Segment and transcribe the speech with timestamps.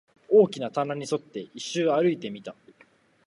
[0.29, 2.55] 大きな柵に沿って、一周歩いてみた